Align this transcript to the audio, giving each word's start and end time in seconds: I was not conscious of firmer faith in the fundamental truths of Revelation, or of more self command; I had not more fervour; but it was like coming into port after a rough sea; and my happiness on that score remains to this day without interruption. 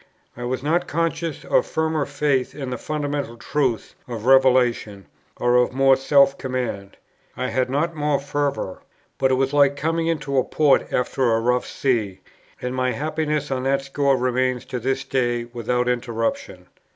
I 0.35 0.45
was 0.45 0.63
not 0.63 0.87
conscious 0.87 1.45
of 1.45 1.63
firmer 1.67 2.07
faith 2.07 2.55
in 2.55 2.71
the 2.71 2.77
fundamental 2.79 3.37
truths 3.37 3.93
of 4.07 4.25
Revelation, 4.25 5.05
or 5.37 5.57
of 5.57 5.73
more 5.73 5.95
self 5.95 6.39
command; 6.39 6.97
I 7.37 7.49
had 7.49 7.69
not 7.69 7.95
more 7.95 8.19
fervour; 8.19 8.81
but 9.19 9.29
it 9.29 9.35
was 9.35 9.53
like 9.53 9.75
coming 9.75 10.07
into 10.07 10.43
port 10.45 10.91
after 10.91 11.31
a 11.35 11.39
rough 11.39 11.67
sea; 11.67 12.21
and 12.59 12.73
my 12.73 12.93
happiness 12.93 13.51
on 13.51 13.61
that 13.65 13.83
score 13.83 14.17
remains 14.17 14.65
to 14.65 14.79
this 14.79 15.03
day 15.03 15.43
without 15.43 15.87
interruption. 15.87 16.65